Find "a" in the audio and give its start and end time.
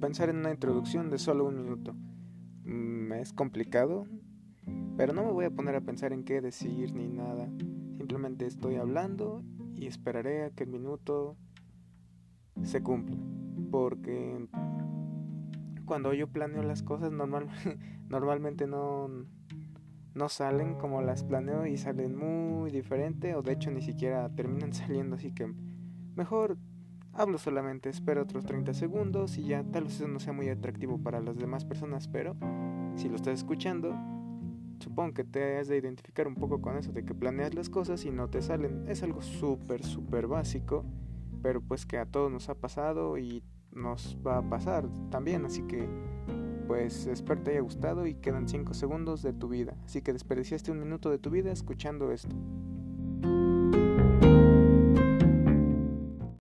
5.44-5.50, 5.76-5.80, 10.44-10.50, 41.98-42.06, 44.38-44.48